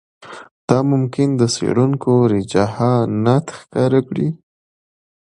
دا 0.67 0.77
ممکن 0.91 1.29
د 1.35 1.41
څېړونکو 1.55 2.11
رجحانات 2.33 3.45
ښکاره 3.59 3.99
کړي 4.07 4.29